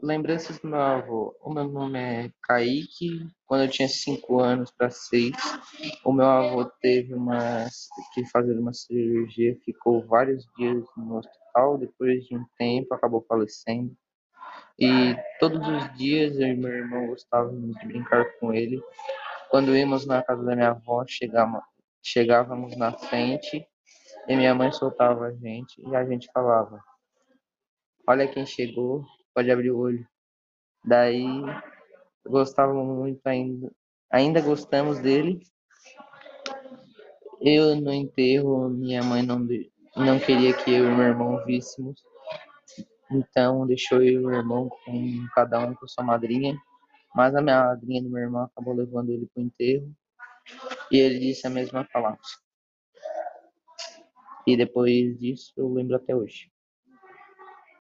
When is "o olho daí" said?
29.70-31.24